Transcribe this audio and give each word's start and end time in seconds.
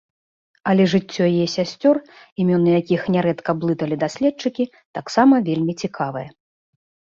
Але 0.71 0.83
жыццё 0.93 1.23
яе 1.41 1.45
сясцёр, 1.57 1.95
імёны 2.45 2.69
якіх 2.81 3.01
нярэдка 3.17 3.51
блыталі 3.65 3.95
даследчыкі, 4.07 4.69
таксама 5.01 5.35
вельмі 5.53 5.73
цікавае. 5.85 6.27